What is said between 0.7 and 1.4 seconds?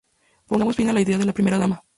fin a la idea de la